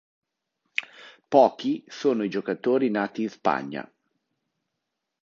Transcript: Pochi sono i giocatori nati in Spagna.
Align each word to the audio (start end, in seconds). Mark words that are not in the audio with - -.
Pochi 1.29 1.83
sono 1.87 2.23
i 2.23 2.29
giocatori 2.31 2.89
nati 2.89 3.21
in 3.21 3.29
Spagna. 3.29 3.93